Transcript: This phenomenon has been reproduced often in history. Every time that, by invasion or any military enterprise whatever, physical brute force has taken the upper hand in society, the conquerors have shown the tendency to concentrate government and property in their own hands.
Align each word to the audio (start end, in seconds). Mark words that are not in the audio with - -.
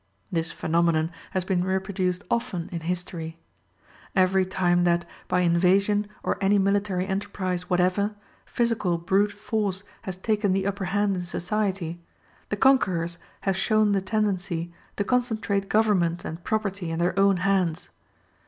This 0.31 0.51
phenomenon 0.51 1.11
has 1.29 1.45
been 1.45 1.63
reproduced 1.63 2.23
often 2.31 2.69
in 2.71 2.79
history. 2.79 3.37
Every 4.15 4.47
time 4.47 4.83
that, 4.83 5.05
by 5.27 5.41
invasion 5.41 6.07
or 6.23 6.39
any 6.41 6.57
military 6.57 7.05
enterprise 7.05 7.69
whatever, 7.69 8.15
physical 8.43 8.97
brute 8.97 9.31
force 9.31 9.83
has 10.01 10.17
taken 10.17 10.53
the 10.53 10.65
upper 10.65 10.85
hand 10.85 11.17
in 11.17 11.27
society, 11.27 12.01
the 12.49 12.57
conquerors 12.57 13.19
have 13.41 13.55
shown 13.55 13.91
the 13.91 14.01
tendency 14.01 14.73
to 14.97 15.03
concentrate 15.03 15.69
government 15.69 16.25
and 16.25 16.43
property 16.43 16.89
in 16.89 16.97
their 16.97 17.13
own 17.19 17.37
hands. 17.37 17.91